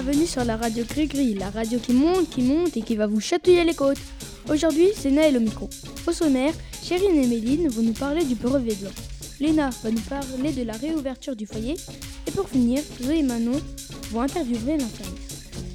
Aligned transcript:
bienvenue 0.00 0.26
sur 0.26 0.44
la 0.44 0.56
radio 0.56 0.84
Gris-Gris, 0.84 1.34
la 1.34 1.50
radio 1.50 1.80
qui 1.80 1.92
monte, 1.92 2.30
qui 2.30 2.42
monte 2.42 2.76
et 2.76 2.82
qui 2.82 2.94
va 2.94 3.08
vous 3.08 3.18
chatouiller 3.18 3.64
les 3.64 3.74
côtes. 3.74 3.98
Aujourd'hui, 4.48 4.90
c'est 4.94 5.10
Naël 5.10 5.36
au 5.36 5.40
micro. 5.40 5.68
Au 6.06 6.12
sommaire, 6.12 6.52
Chérine 6.84 7.16
et 7.16 7.26
Méline 7.26 7.66
vont 7.68 7.82
nous 7.82 7.94
parler 7.94 8.24
du 8.24 8.36
brevet 8.36 8.76
blanc. 8.76 8.92
Léna 9.40 9.70
va 9.82 9.90
nous 9.90 10.00
parler 10.02 10.52
de 10.52 10.62
la 10.62 10.74
réouverture 10.74 11.34
du 11.34 11.46
foyer. 11.46 11.74
Et 12.28 12.30
pour 12.30 12.48
finir, 12.48 12.80
Zoé 13.02 13.18
et 13.18 13.22
Manon 13.24 13.60
vont 14.12 14.20
interviewer 14.20 14.76
l'infirmière. 14.76 15.18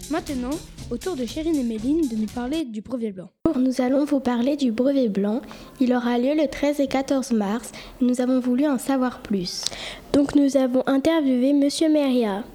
Maintenant, 0.09 0.57
au 0.89 0.97
tour 0.97 1.17
de 1.17 1.25
Chérine 1.25 1.57
et 1.57 1.63
Méline 1.63 2.07
de 2.07 2.15
nous 2.15 2.27
parler 2.27 2.63
du 2.63 2.79
brevet 2.79 3.11
blanc. 3.11 3.29
Nous 3.57 3.81
allons 3.81 4.05
vous 4.05 4.21
parler 4.21 4.55
du 4.55 4.71
brevet 4.71 5.09
blanc. 5.09 5.41
Il 5.81 5.93
aura 5.93 6.17
lieu 6.17 6.33
le 6.33 6.47
13 6.47 6.79
et 6.79 6.87
14 6.87 7.33
mars. 7.33 7.73
Nous 7.99 8.21
avons 8.21 8.39
voulu 8.39 8.67
en 8.67 8.77
savoir 8.77 9.21
plus. 9.21 9.65
Donc 10.13 10.33
nous 10.35 10.55
avons 10.55 10.83
interviewé 10.87 11.51
Monsieur 11.51 11.89
Meria. 11.89 12.45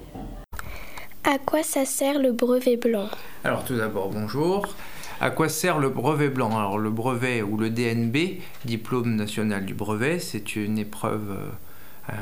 À 1.31 1.37
quoi 1.37 1.61
ça 1.61 1.85
sert 1.85 2.17
le 2.17 2.31
brevet 2.31 2.75
blanc 2.75 3.07
Alors 3.43 3.63
tout 3.63 3.77
d'abord, 3.77 4.09
bonjour. 4.09 4.67
À 5.21 5.29
quoi 5.29 5.47
sert 5.47 5.77
le 5.77 5.89
brevet 5.89 6.29
blanc? 6.29 6.57
Alors 6.57 6.79
le 6.79 6.89
brevet 6.89 7.43
ou 7.43 7.55
le 7.55 7.69
DNB, 7.69 8.39
diplôme 8.65 9.15
national 9.15 9.63
du 9.63 9.75
brevet, 9.75 10.17
c'est 10.17 10.55
une 10.55 10.79
épreuve, 10.79 11.29
euh, 11.29 12.13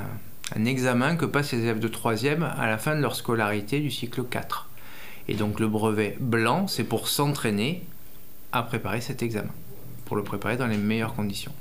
un, 0.56 0.60
un 0.60 0.66
examen 0.66 1.16
que 1.16 1.24
passent 1.24 1.54
les 1.54 1.60
élèves 1.60 1.80
de 1.80 1.88
3e 1.88 2.44
à 2.44 2.68
la 2.68 2.78
fin 2.78 2.98
de 2.98 3.02
leur 3.02 3.16
scolarité 3.16 3.80
du 3.80 3.92
cycle 3.92 4.26
4. 4.26 4.70
Et 5.30 5.36
donc 5.36 5.62
le 5.62 5.70
brevet 5.70 6.18
blanc, 6.20 6.68
c'est 6.68 6.84
pour 6.84 7.08
s'entraîner 7.08 7.86
à 8.52 8.62
préparer 8.62 8.99
cet 8.99 9.24
examen, 9.24 9.54
pour 10.04 10.18
le 10.18 10.24
préparer 10.24 10.58
dans 10.58 10.68
les 10.68 10.76
meilleures 10.76 11.16
conditions. 11.16 11.54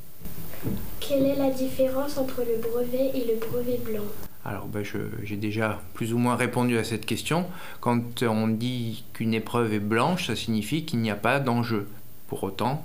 Quelle 0.99 1.25
est 1.27 1.37
la 1.37 1.51
différence 1.51 2.19
entre 2.19 2.41
le 2.41 2.61
brevet 2.61 3.13
et 3.15 3.25
le 3.25 3.39
brevet 3.39 3.79
blanc? 3.89 4.26
Alors 4.47 4.69
ben, 4.69 4.85
j'ai 5.25 5.37
déjà 5.37 5.81
plus 5.95 6.15
ou 6.15 6.19
moins 6.19 6.37
répondu 6.37 6.79
à 6.79 6.85
cette 6.85 7.05
question. 7.05 7.47
Quand 7.81 8.23
on 8.23 8.47
dit 8.47 9.05
qu'une 9.13 9.35
épreuve 9.35 9.75
est 9.75 9.81
blanche, 9.81 10.29
ça 10.29 10.37
signifie 10.37 10.85
qu'il 10.85 11.01
n'y 11.01 11.11
a 11.11 11.17
pas 11.17 11.41
d'enjeu. 11.41 11.89
Pour 12.29 12.45
autant, 12.45 12.85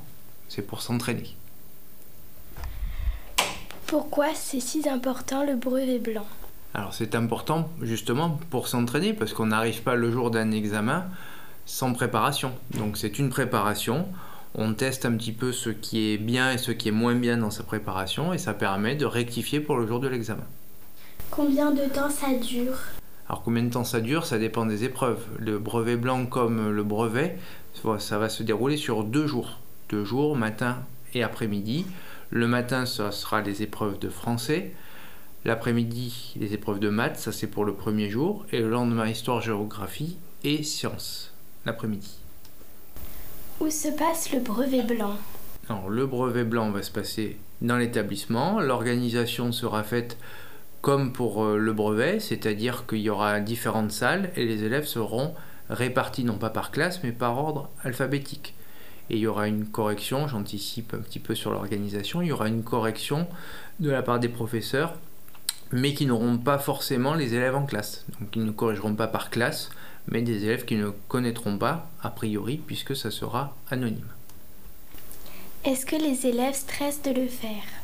c'est 0.50 0.64
pour 0.64 0.82
s'entraîner. 0.82 1.36
Pourquoi 3.86 4.34
c'est 4.34 4.60
si 4.60 4.90
important 4.90 5.46
le 5.46 5.56
brevet 5.56 6.00
blanc 6.00 6.26
Alors 6.74 6.96
c'est 6.96 7.14
important 7.14 7.70
justement 7.82 8.40
pour 8.50 8.68
s'entraîner 8.68 9.14
parce 9.14 9.34
qu'on 9.34 9.48
n'arrive 9.48 9.84
pas 9.84 9.96
le 9.96 10.12
jour 10.12 10.32
d'un 10.32 10.50
examen 10.52 11.06
sans 11.68 11.94
préparation. 11.94 12.54
Donc 12.72 12.98
c'est 12.98 13.20
une 13.20 13.30
préparation. 13.30 14.08
On 14.56 14.74
teste 14.74 15.06
un 15.06 15.16
petit 15.16 15.32
peu 15.32 15.52
ce 15.52 15.70
qui 15.70 16.12
est 16.12 16.18
bien 16.18 16.54
et 16.54 16.58
ce 16.58 16.72
qui 16.72 16.88
est 16.88 16.94
moins 16.94 17.16
bien 17.16 17.38
dans 17.38 17.52
sa 17.52 17.64
préparation 17.64 18.34
et 18.34 18.40
ça 18.40 18.56
permet 18.56 18.96
de 18.96 19.06
rectifier 19.06 19.60
pour 19.60 19.78
le 19.78 19.86
jour 19.86 20.00
de 20.00 20.08
l'examen. 20.08 20.48
Combien 21.32 21.72
de 21.72 21.86
temps 21.86 22.10
ça 22.10 22.34
dure 22.34 22.78
Alors 23.30 23.42
combien 23.42 23.64
de 23.64 23.70
temps 23.70 23.86
ça 23.86 24.02
dure 24.02 24.26
Ça 24.26 24.38
dépend 24.38 24.66
des 24.66 24.84
épreuves. 24.84 25.26
Le 25.40 25.60
brevet 25.60 25.96
blanc 25.96 26.26
comme 26.26 26.70
le 26.70 26.84
brevet, 26.84 27.38
ça 28.00 28.18
va 28.20 28.28
se 28.28 28.44
dérouler 28.44 28.76
sur 28.76 29.06
deux 29.06 29.28
jours. 29.28 29.60
Deux 29.90 30.04
jours, 30.04 30.36
matin 30.36 30.84
et 31.14 31.24
après-midi. 31.24 31.86
Le 32.32 32.48
matin, 32.48 32.86
ça 32.86 33.12
sera 33.12 33.40
les 33.40 33.64
épreuves 33.64 33.98
de 33.98 34.10
français. 34.10 34.74
L'après-midi, 35.46 36.34
les 36.38 36.54
épreuves 36.54 36.80
de 36.80 36.90
maths, 36.90 37.18
ça 37.18 37.32
c'est 37.32 37.48
pour 37.48 37.64
le 37.64 37.76
premier 37.76 38.10
jour. 38.10 38.46
Et 38.52 38.60
le 38.60 38.70
lendemain, 38.70 39.08
histoire, 39.08 39.40
géographie 39.40 40.18
et 40.44 40.64
sciences, 40.64 41.34
l'après-midi. 41.66 42.18
Où 43.62 43.70
se 43.70 43.88
passe 43.88 44.34
le 44.34 44.42
brevet 44.42 44.84
blanc? 44.84 45.16
Alors 45.70 45.90
le 45.90 46.06
brevet 46.06 46.44
blanc 46.44 46.72
va 46.72 46.84
se 46.84 46.92
passer 46.92 47.38
dans 47.62 47.78
l'établissement. 47.78 48.60
L'organisation 48.60 49.54
sera 49.54 49.84
faite 49.84 50.18
comme 50.82 51.14
pour 51.14 51.44
euh, 51.44 51.58
le 51.58 51.74
brevet, 51.74 52.20
c'est-à-dire 52.20 52.86
qu'il 52.88 53.00
y 53.00 53.10
aura 53.10 53.40
différentes 53.40 53.92
salles 53.92 54.32
et 54.36 54.46
les 54.46 54.64
élèves 54.64 54.86
seront 54.86 55.34
répartis 55.70 56.24
non 56.24 56.38
pas 56.38 56.50
par 56.50 56.72
classe 56.72 57.02
mais 57.04 57.12
par 57.12 57.38
ordre 57.38 57.70
alphabétique. 57.84 58.54
Et 59.10 59.16
il 59.16 59.20
y 59.20 59.28
aura 59.28 59.48
une 59.48 59.66
correction, 59.66 60.28
j'anticipe 60.28 60.94
un 60.94 61.00
petit 61.00 61.20
peu 61.20 61.36
sur 61.36 61.52
l'organisation, 61.52 62.22
il 62.22 62.30
y 62.30 62.32
aura 62.32 62.48
une 62.48 62.64
correction 62.64 63.28
de 63.80 63.90
la 63.90 64.02
part 64.02 64.20
des 64.20 64.30
professeurs, 64.30 64.96
mais 65.72 65.94
qui 65.94 66.06
n'auront 66.06 66.38
pas 66.38 66.58
forcément 66.58 67.14
les 67.14 67.34
élèves 67.34 67.56
en 67.56 67.66
classe. 67.66 68.06
Donc 68.20 68.36
ils 68.36 68.46
ne 68.46 68.52
corrigeront 68.52 68.96
pas 68.96 69.08
par 69.08 69.30
classe, 69.30 69.70
mais 70.08 70.22
des 70.22 70.46
élèves 70.46 70.66
qui 70.66 70.76
ne 70.76 70.90
connaîtront 71.08 71.58
pas, 71.58 71.90
a 72.02 72.10
priori, 72.10 72.58
puisque 72.66 72.96
ça 72.96 73.12
sera 73.12 73.56
anonyme. 73.70 74.08
Est-ce 75.64 75.86
que 75.86 75.96
les 75.96 76.26
élèves 76.26 76.56
stressent 76.56 77.04
de 77.04 77.12
le 77.12 77.28
faire? 77.28 77.81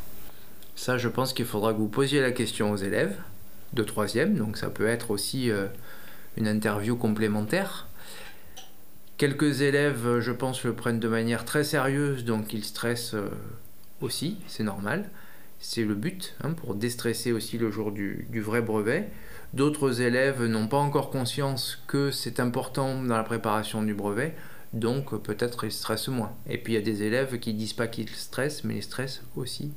Ça, 0.77 0.99
je 0.99 1.07
pense 1.07 1.33
qu'il 1.33 1.45
faudra 1.45 1.73
que 1.73 1.79
vous 1.79 1.87
posiez 1.87 2.21
la 2.21 2.31
question 2.31 2.71
aux 2.71 2.77
élèves 2.77 3.17
de 3.73 3.81
troisième, 3.83 4.35
donc 4.35 4.57
ça 4.57 4.69
peut 4.69 4.87
être 4.87 5.09
aussi 5.09 5.49
euh, 5.49 5.65
une 6.37 6.47
interview 6.47 6.95
complémentaire. 6.95 7.87
Quelques 9.17 9.61
élèves, 9.61 10.19
je 10.19 10.31
pense, 10.31 10.63
le 10.63 10.73
prennent 10.73 10.99
de 10.99 11.07
manière 11.07 11.45
très 11.45 11.63
sérieuse, 11.63 12.25
donc 12.25 12.53
ils 12.53 12.63
stressent 12.63 13.15
euh, 13.15 13.27
aussi, 14.01 14.37
c'est 14.47 14.63
normal. 14.63 15.09
C'est 15.59 15.83
le 15.83 15.95
but, 15.95 16.35
hein, 16.43 16.51
pour 16.51 16.75
déstresser 16.75 17.31
aussi 17.31 17.57
le 17.57 17.71
jour 17.71 17.91
du, 17.91 18.27
du 18.29 18.39
vrai 18.39 18.61
brevet. 18.61 19.09
D'autres 19.55 20.01
élèves 20.01 20.45
n'ont 20.45 20.67
pas 20.67 20.77
encore 20.77 21.09
conscience 21.09 21.81
que 21.87 22.11
c'est 22.11 22.39
important 22.39 23.01
dans 23.01 23.17
la 23.17 23.23
préparation 23.23 23.81
du 23.81 23.95
brevet, 23.95 24.35
donc 24.73 25.19
peut-être 25.23 25.63
ils 25.63 25.71
stressent 25.71 26.09
moins. 26.09 26.35
Et 26.47 26.59
puis 26.59 26.73
il 26.73 26.75
y 26.75 26.79
a 26.79 26.85
des 26.85 27.01
élèves 27.01 27.39
qui 27.39 27.55
disent 27.55 27.73
pas 27.73 27.87
qu'ils 27.87 28.09
stressent, 28.09 28.63
mais 28.63 28.75
ils 28.75 28.83
stressent 28.83 29.23
aussi 29.35 29.73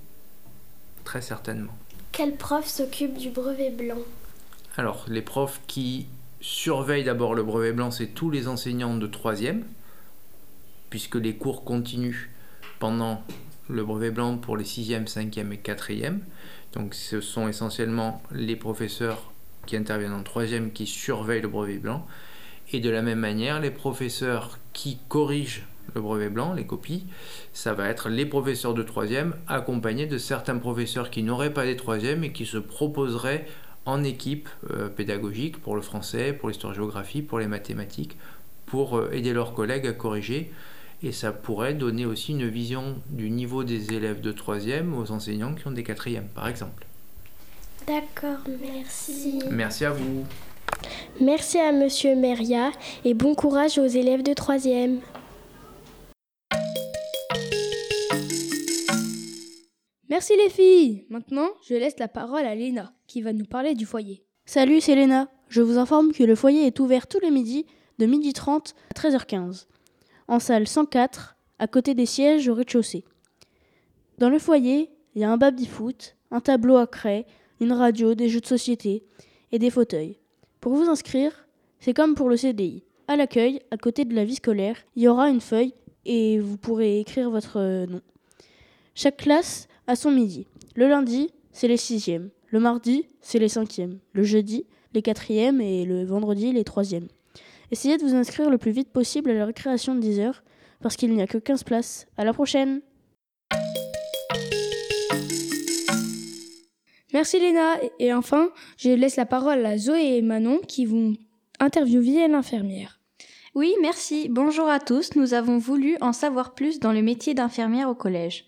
très 1.11 1.23
certainement. 1.23 1.77
Quel 2.13 2.37
prof 2.37 2.65
s'occupe 2.65 3.19
du 3.19 3.31
brevet 3.31 3.71
blanc? 3.71 3.99
Alors, 4.77 5.07
les 5.09 5.23
profs 5.23 5.61
qui 5.67 6.07
surveillent 6.41 7.03
d'abord 7.03 7.35
le 7.35 7.43
brevet 7.43 7.73
blanc, 7.73 7.91
c'est 7.91 8.07
tous 8.07 8.31
les 8.31 8.47
enseignants 8.47 8.95
de 8.95 9.09
troisième, 9.09 9.65
puisque 10.89 11.17
les 11.17 11.35
cours 11.35 11.65
continuent 11.65 12.29
pendant 12.79 13.25
le 13.69 13.83
brevet 13.83 14.13
blanc 14.13 14.37
pour 14.37 14.57
les 14.57 14.63
6e, 14.63 15.09
5e 15.09 15.51
et 15.53 15.57
4e. 15.57 16.19
Donc 16.75 16.95
ce 16.95 17.21
sont 17.21 17.49
essentiellement 17.49 18.23
les 18.31 18.55
professeurs 18.55 19.33
qui 19.67 19.77
interviennent 19.77 20.13
en 20.13 20.23
troisième 20.23 20.71
qui 20.71 20.87
surveillent 20.87 21.43
le 21.43 21.49
brevet 21.49 21.79
blanc. 21.79 22.07
Et 22.73 22.79
de 22.79 22.89
la 22.89 23.03
même 23.03 23.19
manière, 23.19 23.59
les 23.59 23.73
professeurs 23.73 24.61
qui 24.73 25.01
corrigent 25.09 25.67
le 25.95 26.01
brevet 26.01 26.29
blanc, 26.29 26.53
les 26.53 26.67
copies, 26.67 27.07
ça 27.53 27.75
va 27.75 27.89
être 27.89 28.09
les 28.09 28.27
professeurs 28.27 28.75
de 28.75 28.83
troisième 28.83 29.35
accompagnés 29.49 30.07
de 30.07 30.19
certains 30.19 30.59
professeurs 30.59 31.11
qui 31.11 31.23
n'auraient 31.23 31.53
pas 31.53 31.65
des 31.65 31.77
troisièmes 31.77 32.25
et 32.25 32.33
qui 32.33 32.47
se 32.47 32.59
proposeraient 32.59 33.47
en 33.87 34.05
équipe 34.05 34.49
euh, 34.71 34.89
pédagogique 34.89 35.61
pour 35.61 35.75
le 35.75 35.83
français, 35.83 36.33
pour 36.33 36.49
l'histoire-géographie, 36.49 37.23
pour 37.23 37.39
les 37.39 37.47
mathématiques, 37.47 38.17
pour 38.67 38.97
euh, 38.97 39.11
aider 39.13 39.33
leurs 39.33 39.55
collègues 39.55 39.87
à 39.87 39.93
corriger. 39.93 40.53
Et 41.03 41.13
ça 41.13 41.33
pourrait 41.33 41.73
donner 41.73 42.05
aussi 42.05 42.33
une 42.33 42.47
vision 42.47 42.97
du 43.09 43.31
niveau 43.31 43.65
des 43.65 43.95
élèves 43.95 44.21
de 44.21 44.33
troisième 44.33 44.95
aux 44.95 45.11
enseignants 45.13 45.55
qui 45.55 45.67
ont 45.67 45.73
des 45.73 45.83
quatrièmes, 45.83 46.29
par 46.35 46.47
exemple. 46.47 46.87
D'accord, 47.87 48.45
merci. 48.63 49.39
Merci 49.51 49.87
à 49.87 49.91
vous. 49.91 50.27
Merci 51.21 51.59
à 51.59 51.73
Monsieur 51.73 52.15
Meria 52.15 52.71
et 53.05 53.15
bon 53.15 53.35
courage 53.35 53.79
aux 53.79 53.87
élèves 53.87 54.23
de 54.23 54.35
troisième. 54.35 55.01
Merci 60.11 60.37
les 60.37 60.51
filles 60.51 61.05
Maintenant, 61.09 61.51
je 61.63 61.75
laisse 61.75 62.01
la 62.01 62.09
parole 62.09 62.45
à 62.45 62.57
Léna, 62.57 62.93
qui 63.07 63.23
va 63.23 63.33
nous 63.33 63.45
parler 63.45 63.77
du 63.77 63.87
foyer. 63.87 64.25
Salut, 64.45 64.81
c'est 64.81 64.97
Léna. 64.97 65.29
Je 65.49 65.63
vous 65.63 65.79
informe 65.79 66.11
que 66.13 66.25
le 66.25 66.35
foyer 66.35 66.67
est 66.67 66.81
ouvert 66.81 67.07
tous 67.07 67.21
les 67.21 67.31
midis, 67.31 67.65
de 68.01 68.07
12h30 68.07 68.75
à 68.91 68.99
13h15, 68.99 69.67
en 70.27 70.41
salle 70.41 70.67
104, 70.67 71.37
à 71.61 71.69
côté 71.69 71.95
des 71.95 72.07
sièges 72.07 72.49
au 72.49 72.55
rez-de-chaussée. 72.55 73.05
Dans 74.19 74.31
le 74.31 74.41
foyer, 74.41 74.91
il 75.15 75.21
y 75.21 75.25
a 75.25 75.31
un 75.31 75.37
baby-foot, 75.37 76.17
un 76.33 76.41
tableau 76.41 76.77
à 76.77 76.89
craie, 76.89 77.25
une 77.61 77.73
radio, 77.73 78.17
des 78.17 78.29
jeux 78.29 78.41
de 78.41 78.47
société 78.47 79.05
et 79.53 79.61
des 79.61 79.71
fauteuils. 79.71 80.19
Pour 80.61 80.75
vous 80.75 80.89
inscrire, 80.89 81.47
c'est 81.79 81.95
comme 81.95 82.17
pour 82.17 82.29
le 82.29 82.37
CDI. 82.37 82.83
À 83.07 83.15
l'accueil, 83.15 83.61
à 83.71 83.77
côté 83.77 84.05
de 84.05 84.17
la 84.17 84.25
vie 84.25 84.35
scolaire, 84.35 84.77
il 84.97 85.05
y 85.05 85.09
aura 85.09 85.29
une 85.31 85.41
feuille 85.41 85.75
et 86.05 86.41
vous 86.41 86.57
pourrez 86.57 86.99
écrire 86.99 87.31
votre 87.31 87.87
nom. 87.87 88.01
Chaque 88.97 89.19
classe 89.19 89.69
a 89.91 89.97
son 89.97 90.13
midi. 90.13 90.47
Le 90.77 90.87
lundi, 90.87 91.31
c'est 91.51 91.67
les 91.67 91.77
sixièmes. 91.77 92.31
Le 92.47 92.61
mardi, 92.61 93.09
c'est 93.21 93.41
les 93.41 93.49
cinquièmes. 93.49 93.99
Le 94.13 94.23
jeudi, 94.23 94.65
les 94.95 95.03
quatrièmes 95.03 95.61
et 95.61 95.85
le 95.85 96.05
vendredi, 96.05 96.53
les 96.53 96.63
troisièmes. 96.63 97.09
Essayez 97.73 97.97
de 97.97 98.05
vous 98.05 98.15
inscrire 98.15 98.51
le 98.51 98.59
plus 98.59 98.71
vite 98.71 98.93
possible 98.93 99.31
à 99.31 99.35
la 99.35 99.47
récréation 99.47 99.97
de 99.97 100.01
10 100.01 100.21
heures 100.21 100.45
parce 100.81 100.95
qu'il 100.95 101.13
n'y 101.13 101.21
a 101.21 101.27
que 101.27 101.39
15 101.39 101.65
places. 101.65 102.07
À 102.17 102.25
la 102.25 102.33
prochaine! 102.33 102.83
Merci 107.13 107.41
Léna. 107.41 107.75
Et 107.99 108.15
enfin, 108.15 108.51
je 108.77 108.91
laisse 108.91 109.17
la 109.17 109.27
parole 109.27 109.67
à 109.67 109.77
Zoé 109.77 110.19
et 110.19 110.23
Manon 110.23 110.61
qui 110.69 110.87
vont 110.87 111.15
interviewer 111.59 112.29
l'infirmière. 112.29 113.01
Oui, 113.57 113.75
merci. 113.83 114.29
Bonjour 114.31 114.69
à 114.69 114.79
tous. 114.79 115.17
Nous 115.17 115.35
avons 115.35 115.59
voulu 115.59 115.97
en 116.01 116.13
savoir 116.13 116.55
plus 116.55 116.79
dans 116.79 116.93
le 116.93 117.03
métier 117.03 117.35
d'infirmière 117.35 117.91
au 117.91 117.97
collège. 117.97 118.45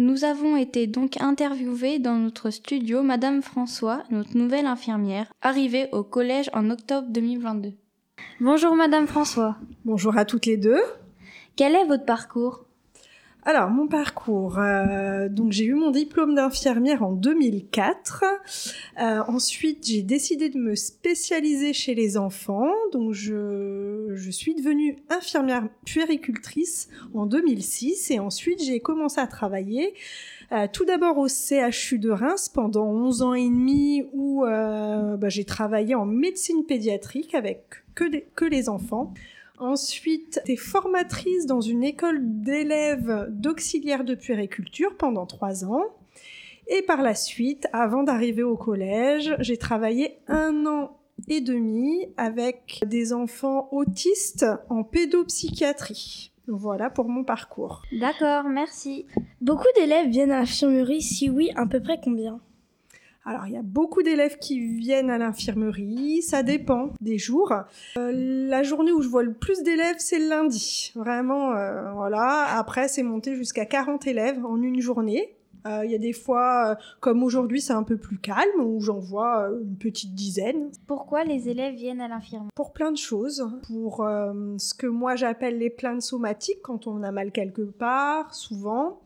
Nous 0.00 0.24
avons 0.24 0.56
été 0.56 0.86
donc 0.86 1.20
interviewés 1.20 1.98
dans 1.98 2.14
notre 2.14 2.48
studio 2.48 3.02
Madame 3.02 3.42
François, 3.42 4.02
notre 4.08 4.34
nouvelle 4.34 4.64
infirmière, 4.64 5.30
arrivée 5.42 5.90
au 5.92 6.02
collège 6.02 6.48
en 6.54 6.70
octobre 6.70 7.08
2022. 7.10 7.74
Bonjour 8.40 8.74
Madame 8.76 9.06
François. 9.06 9.58
Bonjour 9.84 10.16
à 10.16 10.24
toutes 10.24 10.46
les 10.46 10.56
deux. 10.56 10.80
Quel 11.54 11.74
est 11.74 11.84
votre 11.84 12.06
parcours? 12.06 12.64
Alors, 13.44 13.70
mon 13.70 13.86
parcours. 13.86 14.58
Euh, 14.58 15.30
donc, 15.30 15.52
j'ai 15.52 15.64
eu 15.64 15.74
mon 15.74 15.90
diplôme 15.90 16.34
d'infirmière 16.34 17.02
en 17.02 17.12
2004. 17.12 18.24
Euh, 19.00 19.20
ensuite, 19.28 19.86
j'ai 19.86 20.02
décidé 20.02 20.50
de 20.50 20.58
me 20.58 20.74
spécialiser 20.74 21.72
chez 21.72 21.94
les 21.94 22.18
enfants. 22.18 22.70
Donc, 22.92 23.12
je, 23.12 24.12
je 24.14 24.30
suis 24.30 24.54
devenue 24.54 24.98
infirmière 25.08 25.68
puéricultrice 25.86 26.90
en 27.14 27.24
2006. 27.24 28.10
Et 28.10 28.18
ensuite, 28.18 28.62
j'ai 28.62 28.80
commencé 28.80 29.20
à 29.20 29.26
travailler 29.26 29.94
euh, 30.52 30.66
tout 30.70 30.84
d'abord 30.84 31.16
au 31.16 31.28
CHU 31.28 31.98
de 31.98 32.10
Reims 32.10 32.50
pendant 32.52 32.86
11 32.86 33.22
ans 33.22 33.34
et 33.34 33.48
demi 33.48 34.04
où 34.12 34.44
bah, 34.44 35.28
j'ai 35.28 35.44
travaillé 35.44 35.94
en 35.94 36.04
médecine 36.04 36.64
pédiatrique 36.66 37.34
avec 37.34 37.62
que 37.94 38.44
les 38.44 38.68
enfants. 38.68 39.14
Ensuite, 39.60 40.40
j'étais 40.46 40.56
formatrice 40.56 41.44
dans 41.44 41.60
une 41.60 41.84
école 41.84 42.18
d'élèves 42.22 43.26
d'auxiliaires 43.28 44.04
de 44.04 44.14
puériculture 44.14 44.96
pendant 44.96 45.26
trois 45.26 45.66
ans. 45.66 45.84
Et 46.66 46.80
par 46.80 47.02
la 47.02 47.14
suite, 47.14 47.66
avant 47.74 48.02
d'arriver 48.02 48.42
au 48.42 48.56
collège, 48.56 49.36
j'ai 49.40 49.58
travaillé 49.58 50.18
un 50.28 50.64
an 50.64 50.96
et 51.28 51.42
demi 51.42 52.06
avec 52.16 52.82
des 52.86 53.12
enfants 53.12 53.68
autistes 53.70 54.46
en 54.70 54.82
pédopsychiatrie. 54.82 56.32
Voilà 56.46 56.88
pour 56.88 57.08
mon 57.08 57.22
parcours. 57.22 57.82
D'accord, 57.92 58.44
merci. 58.44 59.04
Beaucoup 59.42 59.68
d'élèves 59.76 60.08
viennent 60.08 60.32
à 60.32 60.40
l'infirmerie, 60.40 61.02
si 61.02 61.28
oui, 61.28 61.50
à 61.54 61.66
peu 61.66 61.82
près 61.82 62.00
combien? 62.02 62.40
Alors, 63.24 63.46
il 63.46 63.52
y 63.52 63.56
a 63.58 63.62
beaucoup 63.62 64.02
d'élèves 64.02 64.38
qui 64.38 64.58
viennent 64.58 65.10
à 65.10 65.18
l'infirmerie, 65.18 66.22
ça 66.22 66.42
dépend 66.42 66.90
des 67.00 67.18
jours. 67.18 67.52
Euh, 67.98 68.12
la 68.48 68.62
journée 68.62 68.92
où 68.92 69.02
je 69.02 69.08
vois 69.08 69.22
le 69.22 69.34
plus 69.34 69.62
d'élèves, 69.62 69.96
c'est 69.98 70.18
le 70.18 70.28
lundi. 70.28 70.92
Vraiment, 70.96 71.52
euh, 71.52 71.92
voilà. 71.92 72.46
Après, 72.58 72.88
c'est 72.88 73.02
monté 73.02 73.36
jusqu'à 73.36 73.66
40 73.66 74.06
élèves 74.06 74.44
en 74.46 74.60
une 74.62 74.80
journée. 74.80 75.36
Euh, 75.66 75.84
il 75.84 75.90
y 75.90 75.94
a 75.94 75.98
des 75.98 76.14
fois, 76.14 76.78
comme 77.00 77.22
aujourd'hui, 77.22 77.60
c'est 77.60 77.74
un 77.74 77.82
peu 77.82 77.98
plus 77.98 78.16
calme, 78.16 78.62
où 78.64 78.80
j'en 78.80 78.98
vois 78.98 79.50
une 79.62 79.76
petite 79.76 80.14
dizaine. 80.14 80.70
Pourquoi 80.86 81.22
les 81.22 81.50
élèves 81.50 81.74
viennent 81.74 82.00
à 82.00 82.08
l'infirmerie? 82.08 82.48
Pour 82.54 82.72
plein 82.72 82.90
de 82.90 82.96
choses. 82.96 83.46
Pour 83.66 83.96
ce 84.56 84.72
que 84.72 84.86
moi 84.86 85.16
j'appelle 85.16 85.58
les 85.58 85.68
plaintes 85.68 86.00
somatiques, 86.00 86.62
quand 86.62 86.86
on 86.86 87.02
a 87.02 87.12
mal 87.12 87.30
quelque 87.30 87.60
part, 87.60 88.34
souvent. 88.34 89.00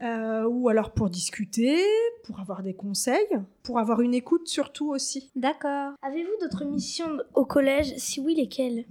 Euh, 0.00 0.44
ou 0.48 0.68
alors 0.68 0.92
pour 0.92 1.10
discuter, 1.10 1.78
pour 2.24 2.40
avoir 2.40 2.62
des 2.62 2.74
conseils, 2.74 3.38
pour 3.62 3.78
avoir 3.78 4.00
une 4.00 4.14
écoute 4.14 4.48
surtout 4.48 4.90
aussi. 4.90 5.30
D'accord. 5.36 5.92
Avez-vous 6.02 6.32
d'autres 6.40 6.64
missions 6.64 7.18
au 7.34 7.44
collège? 7.44 7.94
Si 7.98 8.20
oui, 8.20 8.34
lesquelles? 8.34 8.84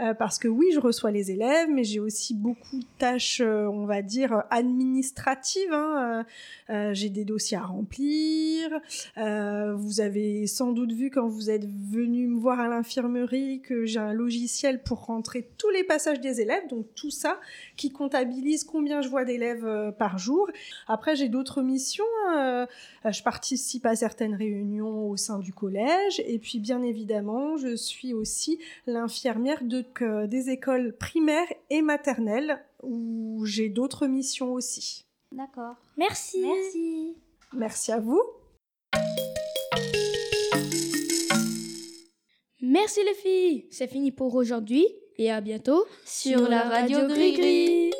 Euh, 0.00 0.14
parce 0.14 0.38
que 0.38 0.48
oui, 0.48 0.66
je 0.72 0.80
reçois 0.80 1.10
les 1.10 1.30
élèves, 1.30 1.68
mais 1.70 1.84
j'ai 1.84 2.00
aussi 2.00 2.34
beaucoup 2.34 2.78
de 2.78 2.86
tâches, 2.98 3.40
euh, 3.40 3.66
on 3.66 3.84
va 3.86 4.02
dire, 4.02 4.44
administratives. 4.50 5.72
Hein. 5.72 6.24
Euh, 6.70 6.94
j'ai 6.94 7.08
des 7.08 7.24
dossiers 7.24 7.56
à 7.56 7.62
remplir. 7.62 8.70
vous 9.16 10.00
avez 10.00 10.46
sans 10.46 10.72
doute 10.72 10.92
vu 10.92 11.10
quand 11.10 11.28
vous 11.28 11.50
êtes 11.50 11.66
venu 11.66 12.26
me 12.26 12.38
voir 12.38 12.60
à 12.60 12.68
l'infirmerie 12.68 13.60
que 13.60 13.84
j'ai 13.84 13.98
un 13.98 14.12
logiciel 14.12 14.82
pour 14.82 15.06
rentrer 15.06 15.48
tous 15.58 15.70
les 15.70 15.84
passages 15.84 16.20
des 16.20 16.40
élèves, 16.40 16.68
donc 16.68 16.86
tout 16.94 17.10
ça 17.10 17.40
qui 17.76 17.90
comptabilise 17.90 18.64
combien 18.64 19.02
je 19.02 19.08
vois 19.08 19.24
d'élèves 19.24 19.92
par 19.98 20.18
jour. 20.18 20.48
Après, 20.88 21.16
j'ai 21.16 21.28
d'autres 21.28 21.62
missions. 21.62 22.04
Hein. 22.28 22.66
je 23.04 23.22
participe 23.22 23.86
à 23.86 23.96
certaines 23.96 24.34
réunions 24.34 25.08
au 25.08 25.16
sein 25.16 25.38
du 25.38 25.52
collège, 25.52 26.22
et 26.26 26.38
puis 26.38 26.58
bien 26.58 26.82
évidemment, 26.82 27.56
je 27.56 27.74
suis 27.76 28.12
aussi 28.14 28.58
l'infirmière 28.86 29.64
de 29.72 30.26
des 30.26 30.50
écoles 30.50 30.96
primaires 30.96 31.52
et 31.70 31.82
maternelles 31.82 32.64
où 32.82 33.44
j'ai 33.44 33.68
d'autres 33.68 34.06
missions 34.06 34.52
aussi. 34.52 35.06
D'accord. 35.32 35.76
Merci. 35.96 36.42
Merci. 36.42 37.16
Merci 37.54 37.92
à 37.92 37.98
vous. 37.98 38.22
Merci 42.60 43.00
les 43.04 43.14
filles. 43.14 43.66
C'est 43.70 43.88
fini 43.88 44.12
pour 44.12 44.34
aujourd'hui 44.34 44.86
et 45.16 45.30
à 45.30 45.40
bientôt 45.40 45.84
sur, 46.04 46.48
la 46.48 46.62
radio 46.62 47.06
Gris 47.06 47.32
Gris. 47.32 47.92